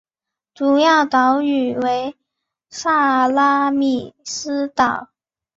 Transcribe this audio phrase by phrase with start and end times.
[0.55, 2.17] 主要岛屿为
[2.71, 5.09] 萨拉米斯岛。